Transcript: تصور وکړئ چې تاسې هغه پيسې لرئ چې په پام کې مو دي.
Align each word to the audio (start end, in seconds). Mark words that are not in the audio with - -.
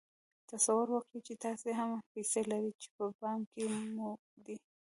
تصور 0.51 0.87
وکړئ 0.91 1.19
چې 1.27 1.33
تاسې 1.45 1.69
هغه 1.79 1.97
پيسې 2.13 2.41
لرئ 2.51 2.71
چې 2.81 2.87
په 2.95 3.05
پام 3.19 3.39
کې 3.51 3.63
مو 3.95 4.11
دي. 4.45 4.57